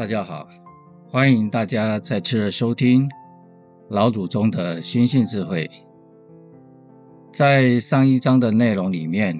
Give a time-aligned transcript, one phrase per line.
[0.00, 0.48] 大家好，
[1.10, 3.06] 欢迎大家再次收听
[3.90, 5.70] 老祖宗的心性智慧。
[7.34, 9.38] 在上一章的内容里面，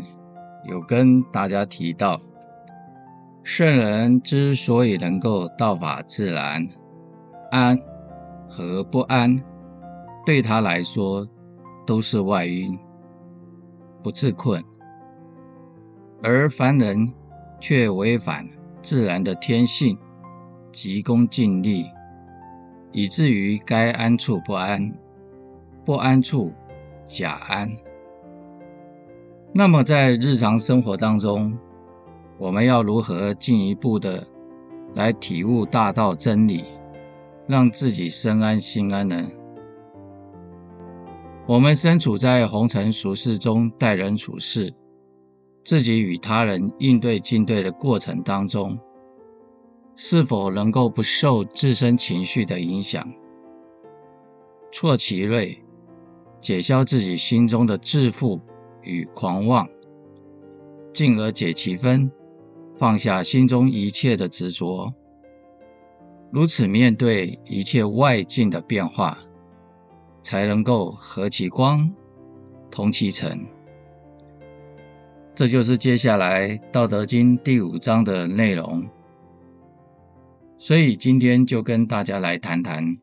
[0.69, 2.21] 有跟大家提到，
[3.43, 6.69] 圣人之所以能够道法自然、
[7.51, 7.79] 安
[8.47, 9.43] 和不安，
[10.27, 11.27] 对他来说
[11.87, 12.79] 都是外因，
[14.03, 14.61] 不自困；
[16.23, 17.11] 而凡人
[17.59, 18.47] 却违反
[18.83, 19.97] 自然的天性，
[20.73, 21.85] 急功近利，
[22.93, 24.93] 以至于该安处不安，
[25.85, 26.53] 不安处
[27.07, 27.71] 假安。
[29.53, 31.59] 那么在日常生活当中，
[32.39, 34.27] 我们要如何进一步的
[34.95, 36.65] 来体悟大道真理，
[37.49, 39.27] 让自己身安心安呢？
[41.47, 44.73] 我们身处在红尘俗世中，待人处事，
[45.65, 48.79] 自己与他人应对进退的过程当中，
[49.97, 53.13] 是否能够不受自身情绪的影响，
[54.73, 55.63] 挫其锐，
[56.41, 58.41] 解消自己心中的自负
[58.83, 59.69] 与狂妄，
[60.93, 62.11] 进而解其纷，
[62.77, 64.95] 放下心中一切的执着，
[66.31, 69.19] 如此面对一切外境的变化。
[70.23, 71.91] 才能够和其光，
[72.71, 73.47] 同其尘。
[75.35, 78.87] 这就是接下来《道德经》第五章的内容。
[80.63, 82.85] 所以今天就跟大家来谈谈《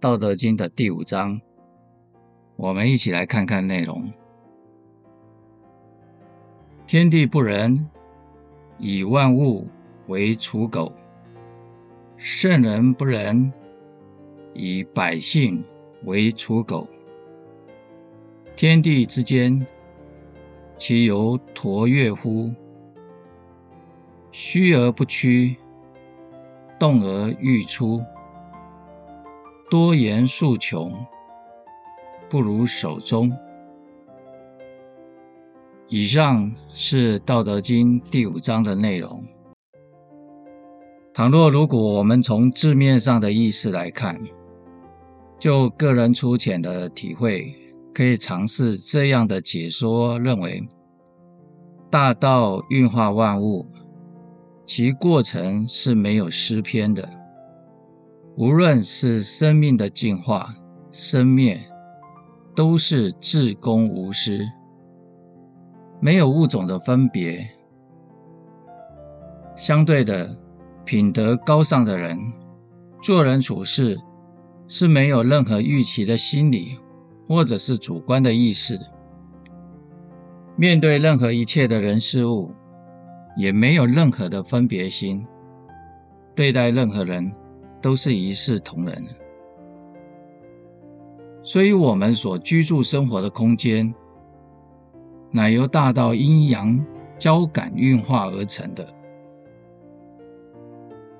[0.00, 1.38] 道德经》的第五章。
[2.56, 4.10] 我们一起来看看内容：
[6.86, 7.90] 天地不仁，
[8.78, 9.68] 以万物
[10.06, 10.90] 为刍狗；
[12.16, 13.52] 圣人不仁，
[14.54, 15.62] 以百姓。
[16.04, 16.86] 为刍狗，
[18.56, 19.66] 天地之间，
[20.78, 22.52] 其犹橐越乎？
[24.30, 25.56] 虚而不屈，
[26.84, 28.02] 动而愈出。
[29.70, 30.92] 多言数穷，
[32.28, 33.32] 不如守中。
[35.88, 39.24] 以上是《道德经》第五章的内容。
[41.14, 44.20] 倘若如果我们从字面上的意思来看，
[45.38, 47.54] 就个人粗浅的体会，
[47.94, 50.68] 可以尝试这样的解说：认为
[51.90, 53.66] 大道运化万物，
[54.64, 57.08] 其过程是没有失偏的。
[58.36, 60.54] 无论是生命的进化、
[60.90, 61.60] 生灭，
[62.54, 64.38] 都是至公无私，
[66.00, 67.48] 没有物种的分别。
[69.56, 70.36] 相对的，
[70.84, 72.18] 品德高尚的人，
[73.02, 73.98] 做人处事。
[74.66, 76.78] 是没有任何预期的心理，
[77.28, 78.80] 或者是主观的意识。
[80.56, 82.50] 面对任何一切的人事物，
[83.36, 85.26] 也没有任何的分别心。
[86.34, 87.32] 对待任何人，
[87.80, 89.04] 都是一视同仁。
[91.42, 93.94] 所以，我们所居住生活的空间，
[95.30, 96.84] 乃由大道阴阳
[97.18, 98.86] 交感运化而成的，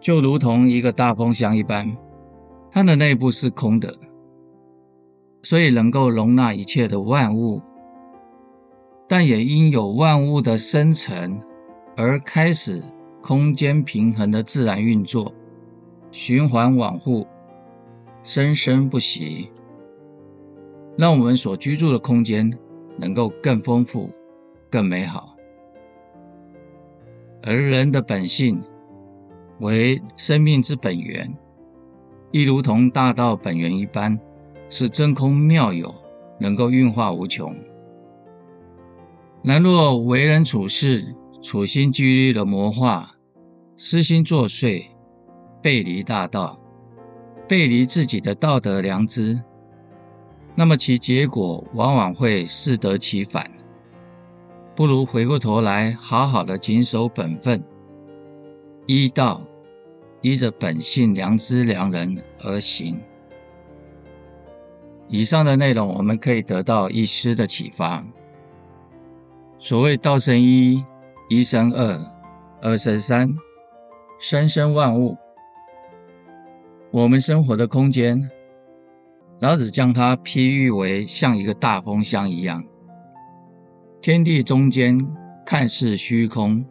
[0.01, 1.97] 就如同一个大风箱一般。
[2.71, 3.95] 它的内部是空的，
[5.45, 7.63] 所以能够容纳一切的万物，
[9.07, 11.41] 但也因有万物的生成
[11.97, 12.83] 而开始
[13.23, 15.33] 空间平衡的自然运作，
[16.11, 17.27] 循环往复，
[18.23, 19.51] 生生不息，
[20.99, 22.53] 让我们所居住的空间
[22.97, 24.11] 能够更丰富、
[24.71, 25.37] 更美好。
[27.43, 28.63] 而人的本性
[29.61, 31.33] 为生命之本源。
[32.33, 34.19] 亦如同大道本源一般，
[34.69, 35.95] 是真空妙有，
[36.41, 37.55] 能够运化无穷。
[39.45, 43.17] 然若为人处事，处心积虑的魔化，
[43.77, 44.87] 私心作祟，
[45.61, 46.59] 背离大道，
[47.47, 49.39] 背离自己的道德良知，
[50.55, 53.51] 那么其结果往往会适得其反。
[54.75, 57.63] 不如回过头来，好好的谨守本分，
[58.87, 59.47] 依道。
[60.23, 62.99] 依着本性、良知、良人而行。
[65.07, 68.03] 以上的内容，我们可以得到一丝的启发。
[69.59, 70.83] 所谓“道生一，
[71.29, 71.99] 一生二，
[72.61, 73.35] 二生三，
[74.21, 75.17] 三生万物”。
[76.93, 78.31] 我们生活的空间，
[79.41, 82.63] 老子将它譬喻为像一个大风箱一样，
[84.03, 84.99] 天地中间
[85.47, 86.63] 看似虚空，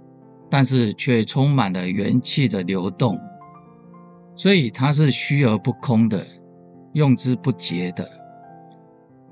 [0.51, 3.19] 但是却充满了元气的流动。
[4.35, 6.23] 所以它是虚而不空的，
[6.93, 8.07] 用之不竭的，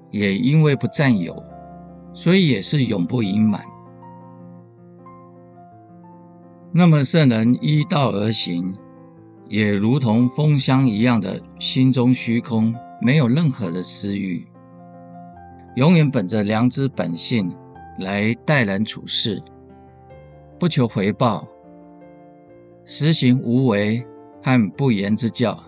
[0.10, 1.44] 也因为不占有，
[2.12, 3.64] 所以也是永不盈满。
[6.74, 8.74] 那么圣人依道而行，
[9.50, 14.48] 也如同风箱一样的心中虚空，没有任何的私欲，
[15.76, 17.54] 永远本着良知本性
[18.00, 19.44] 来待人处事，
[20.58, 21.46] 不求回报，
[22.86, 24.06] 实行无为
[24.42, 25.62] 和不言之教。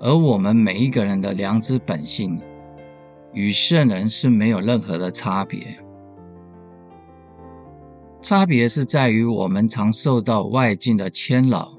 [0.00, 2.40] 而我们每一个人的良知本性，
[3.32, 5.78] 与圣人是没有任何的差别，
[8.24, 11.74] 差别是在于我们常受到外境的牵扰，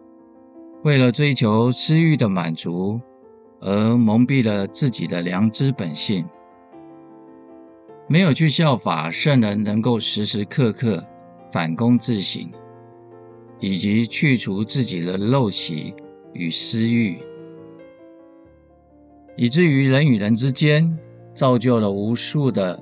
[0.83, 3.01] 为了追求私欲的满足，
[3.59, 6.23] 而蒙蔽了自己的良知本性，
[8.07, 11.03] 没有去效法圣人，能够时时刻刻
[11.51, 12.47] 反躬自省，
[13.59, 15.95] 以及去除自己的陋习
[16.31, 17.17] 与私欲，
[19.35, 20.95] 以至于人与人之间。
[21.33, 22.81] 造就了无数的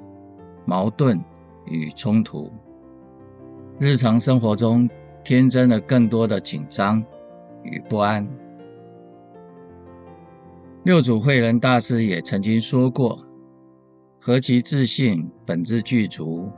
[0.63, 1.19] 矛盾
[1.65, 2.51] 与冲突，
[3.79, 4.89] 日常生活中
[5.23, 7.03] 添增了更多的紧张
[7.63, 8.27] 与不安。
[10.83, 13.19] 六祖慧能大师也曾经说过
[14.19, 16.51] ：“何其自信，本自具足；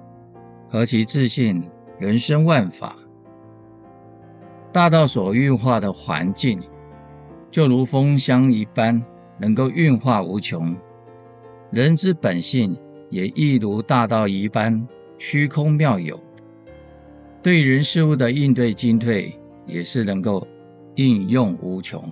[0.68, 1.64] 何其自信，
[2.00, 2.96] 人生万法。”
[4.74, 6.62] 大道所运化的环境，
[7.50, 9.04] 就如风箱一般，
[9.40, 10.76] 能够运化无穷。
[11.72, 12.78] 人之本性
[13.10, 16.20] 也亦如大道一般虚空妙有，
[17.46, 19.32] 对人事物的应对进退
[19.68, 20.48] 也是能够
[20.96, 22.04] 应用无穷。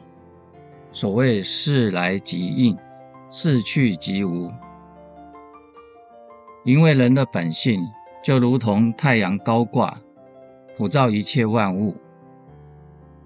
[0.91, 2.77] 所谓事来即应，
[3.31, 4.51] 事去即无。
[6.63, 7.81] 因为人的本性
[8.23, 9.99] 就如同太阳高挂，
[10.77, 11.95] 普照一切万物，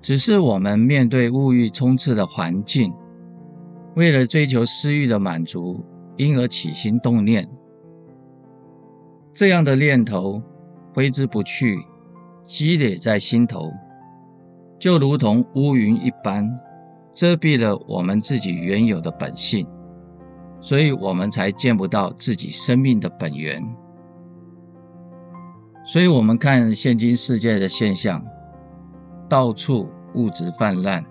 [0.02, 2.94] 只是我们面对物欲充斥的环境，
[3.98, 5.84] 为了追求私欲的满足。
[6.16, 7.48] 因而起心动念，
[9.34, 10.42] 这样的念头
[10.96, 11.78] 挥之不去，
[12.48, 13.72] 积累在心头，
[14.80, 16.50] 就如同乌云一般，
[17.14, 19.68] 遮蔽了我们自己原有的本性，
[20.62, 23.62] 所以我们才见不到自己生命的本源。
[25.86, 28.26] 所以，我们看现今世界的现象，
[29.30, 31.04] 到处物质泛滥，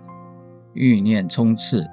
[0.73, 1.85] 欲念充斥。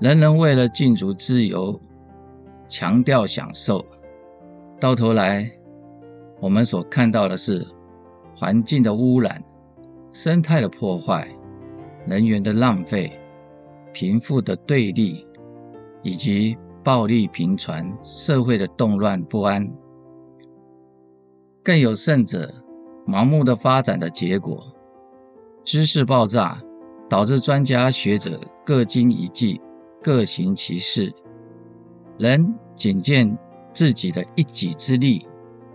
[0.00, 1.80] 人人为了尽足自由，
[2.68, 3.84] 强调享受，
[4.80, 5.50] 到头来，
[6.40, 7.66] 我们所看到的是
[8.34, 9.44] 环境的污染、
[10.12, 11.28] 生态的破坏、
[12.06, 13.12] 能源的浪费、
[13.92, 15.26] 贫富的对立，
[16.02, 19.70] 以及暴力频传、社会的动乱不安。
[21.62, 22.52] 更有甚者，
[23.06, 24.72] 盲目的发展的结果，
[25.62, 26.62] 知识爆炸，
[27.08, 29.60] 导致专家学者各经一计。
[30.02, 31.12] 各行其事，
[32.18, 33.36] 人仅见
[33.74, 35.28] 自己的一己之力，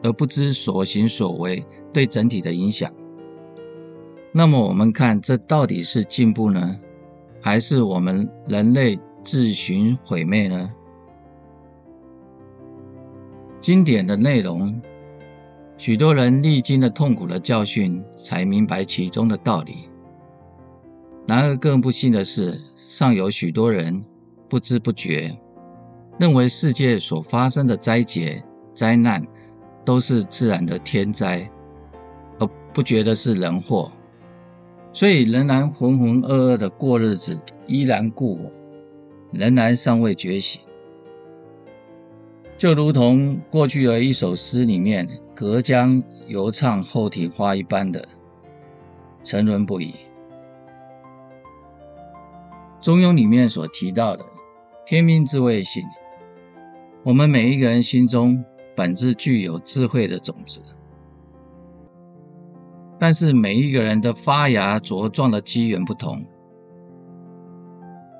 [0.05, 2.93] 而不知所行所为对整体的影响。
[4.31, 6.79] 那么，我们看这到底是进步呢，
[7.41, 10.71] 还是我们人类自寻毁灭呢？
[13.59, 14.79] 经典的内容，
[15.75, 19.89] 许多人历经了痛苦的教训，才明白其中的道理。
[21.27, 24.05] 然而，更不幸的是，尚有许多人。
[24.47, 25.35] 不知不觉，
[26.19, 28.43] 认为世界所发生的灾劫、
[28.75, 29.25] 灾难
[29.85, 31.49] 都是自然的天灾，
[32.39, 33.91] 而不觉得是人祸，
[34.91, 38.51] 所以仍然浑浑噩噩的过日子，依然故我，
[39.31, 40.61] 仍然尚未觉醒。
[42.57, 48.07] 就如同过去的一首诗里面“隔江犹唱后庭花”一般的
[49.23, 49.93] 沉沦不已。
[52.81, 54.25] 中庸里面所提到的。
[54.87, 55.83] 天命之谓性，
[57.01, 60.61] 我们每一个人心中本质具有智慧的种子，
[62.99, 66.25] 但是每一个人的发芽茁壮的机缘不同，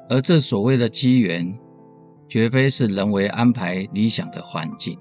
[0.09, 1.57] 而这所谓的机缘，
[2.27, 4.97] 绝非是人为安排理想的环境。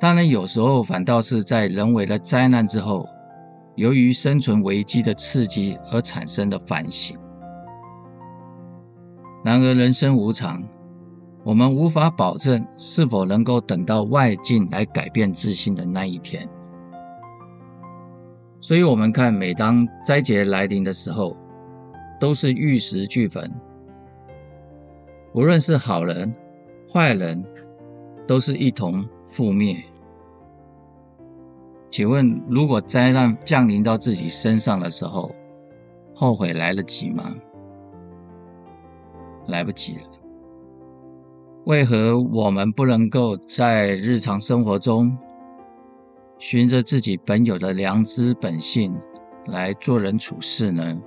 [0.00, 3.06] 当然，有时候反倒是在人为的灾难之后，
[3.76, 7.16] 由于生存危机的刺激而产生的反省。
[9.44, 10.62] 然而，人生无常，
[11.44, 16.48] 我们无法保证是否能够等到外境来改变自信的那一天。
[18.60, 21.36] 所以，我们看，每当灾劫来临的时候，
[22.18, 23.52] 都是玉石俱焚。
[25.34, 26.34] 无论是好人、
[26.90, 27.44] 坏人，
[28.26, 29.76] 都是一同覆灭。
[31.90, 35.30] 请问，如果灾难降临到自己身上的时候，
[36.14, 37.34] 后悔来得及吗？
[39.46, 40.23] 来不及了。
[41.66, 45.16] 为何我们不能够在日常生活中，
[46.38, 48.94] 循着自己本有的良知本性
[49.46, 51.00] 来做人处事呢？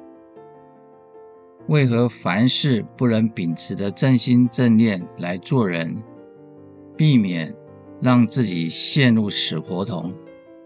[1.68, 6.02] 为何凡事不能秉持的正心正念来做人，
[6.96, 7.56] 避免
[8.02, 10.12] 让自己陷入死胡同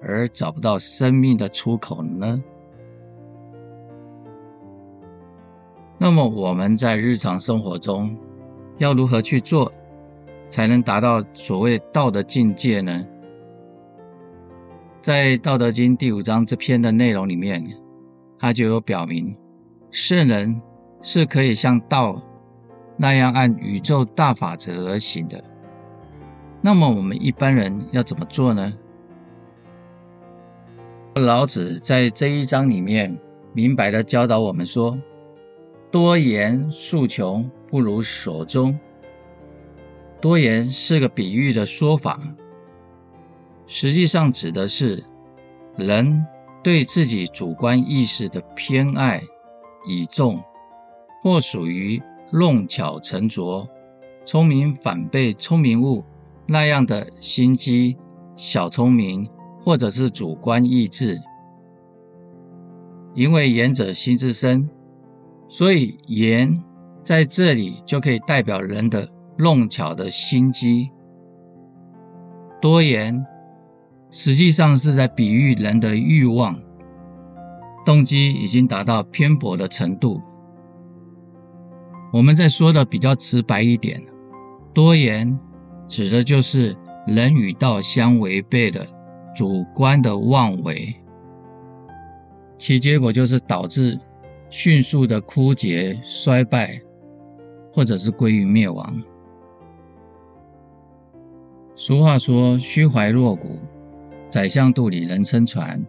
[0.02, 2.42] 而找不到生命的出口呢？
[5.98, 8.18] 那么我们在日常生活中
[8.78, 9.72] 要如何去做，
[10.52, 13.08] 才能达到所谓道的境界呢？
[15.02, 17.66] 在《道德经》第五章这篇的内容里面，
[18.38, 19.36] 它就有表明，
[19.90, 20.62] 圣人
[21.02, 22.22] 是可以像道
[22.98, 25.42] 那样按宇宙大法则而行的。
[26.62, 28.74] 那么我们一般人要怎么做呢？
[31.16, 33.18] 老子在这一章里面
[33.54, 35.00] 明白的教导我们说。
[35.90, 38.80] 多言数穷，不如守中。
[40.22, 42.20] 多言是个比喻的说法，
[43.66, 45.04] 实际上指的是
[45.76, 46.26] 人
[46.64, 49.22] 对自己主观意识的偏爱、
[49.88, 50.40] 倚重，
[51.24, 52.02] 或属于
[52.32, 53.68] 弄巧成拙、
[54.24, 56.04] 聪明反被聪明误
[56.46, 57.98] 那样的心机、
[58.36, 59.28] 小聪明，
[59.64, 61.20] 或者是主观意志。
[63.16, 64.70] 因为言者心之深。
[65.50, 66.64] 所以言
[67.04, 69.10] 在这里就可以代表人的
[69.42, 70.90] 弄巧的心机。
[72.62, 73.26] 多言
[74.12, 76.60] 实际上是在比喻人的欲望，
[77.86, 80.22] 动机已经达到偏颇的程度。
[82.14, 84.02] 我们再说的比较直白一点，
[84.74, 85.40] 多言
[85.88, 86.76] 指的就是
[87.08, 88.86] 人与道相违背的
[89.36, 90.94] 主观的妄为，
[92.58, 94.00] 其结果就是导致。
[94.54, 96.78] 迅速的枯竭、衰败，
[97.72, 99.02] 或者是归于灭亡。
[101.76, 103.60] 俗话说：“虚怀若谷，
[104.30, 105.80] 宰相肚里能撑船；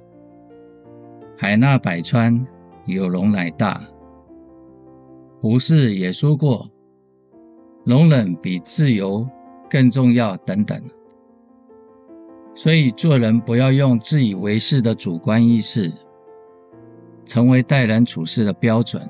[1.36, 2.46] 海纳百川，
[2.86, 3.82] 有容乃大。”
[5.40, 6.70] 胡适也说过
[7.84, 9.28] ：“容忍比自由
[9.68, 10.80] 更重要。”等等。
[12.54, 15.92] 所以做人不要用自以为是的主观意识。
[17.24, 19.00] 成为待人处事的标准。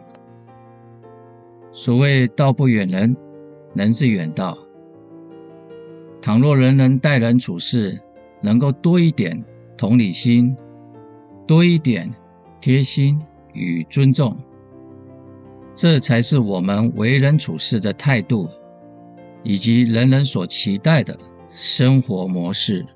[1.73, 3.17] 所谓“道不远人，
[3.75, 4.57] 人是远道”。
[6.23, 8.00] 倘若人人待人处事
[8.41, 9.45] 能够多一点
[9.76, 10.57] 同理心，
[11.49, 12.09] 多一点
[12.61, 13.21] 贴心
[13.52, 14.37] 与尊重，
[15.75, 18.49] 这才是我们为人处事的态度，
[19.43, 21.19] 以及人人所期待的
[21.50, 22.87] 生活模式。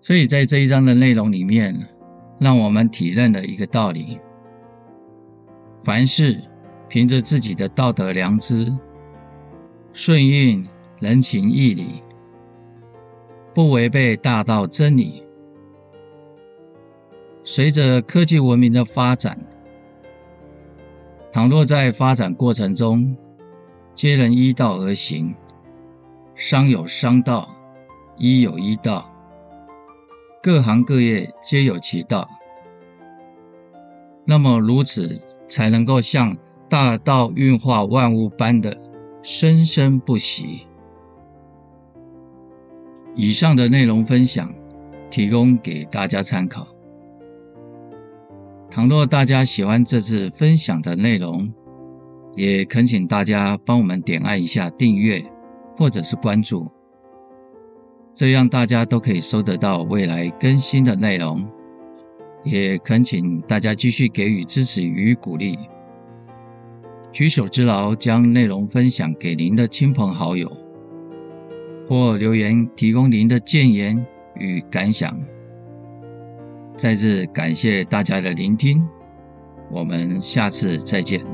[0.00, 1.74] 所以在这一章的内容里面，
[2.38, 4.20] 让我们体认了一个道理：
[5.82, 6.40] 凡事
[6.88, 8.72] 凭着自己的道德良知，
[9.96, 10.66] 顺应
[10.98, 12.02] 人情义理，
[13.54, 15.22] 不违背大道真理。
[17.44, 19.38] 随着科技文明的发展，
[21.30, 23.16] 倘若在发展过程中，
[23.94, 25.32] 皆能依道而行，
[26.34, 27.54] 商有商道，
[28.18, 29.08] 医有医道。
[30.42, 32.28] 各行各业皆有其道，
[34.24, 35.16] 那么如此
[35.48, 36.36] 才能够像
[36.68, 38.76] 大道运化万物般的
[39.26, 40.66] 生生不息。
[43.14, 44.52] 以上的内容分享
[45.10, 46.68] 提供给大家参考。
[48.70, 51.50] 倘若大家喜欢这次分享的内容，
[52.36, 55.24] 也恳请大家帮我们点按一下订阅
[55.78, 56.70] 或者是关注。
[58.14, 61.48] 这样大家都可以收得到未来更新的内容，
[62.44, 65.58] 也恳请大家继续给予支持与鼓励，
[67.14, 70.50] 举手之劳将内容分享给您的亲朋好友，
[71.88, 74.04] 或留言提供您的建言
[74.34, 75.16] 与感想。
[76.76, 78.84] 再次感谢大家的聆听，
[79.70, 81.24] 我们下次再见。